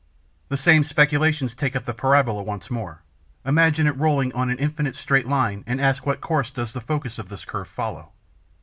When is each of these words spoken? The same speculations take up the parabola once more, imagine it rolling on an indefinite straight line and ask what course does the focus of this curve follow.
The 0.49 0.57
same 0.57 0.83
speculations 0.83 1.53
take 1.53 1.75
up 1.75 1.83
the 1.83 1.93
parabola 1.93 2.41
once 2.41 2.71
more, 2.71 3.03
imagine 3.45 3.85
it 3.85 3.95
rolling 3.95 4.33
on 4.33 4.49
an 4.49 4.57
indefinite 4.57 4.95
straight 4.95 5.27
line 5.27 5.63
and 5.67 5.79
ask 5.79 6.07
what 6.07 6.21
course 6.21 6.49
does 6.49 6.73
the 6.73 6.81
focus 6.81 7.19
of 7.19 7.29
this 7.29 7.45
curve 7.45 7.67
follow. 7.67 8.11